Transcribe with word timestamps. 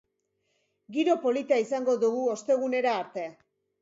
Giro 0.95 1.17
polita 1.25 1.59
izango 1.65 1.97
dugu 2.05 2.25
ostegunera 2.33 2.99
arte. 3.03 3.29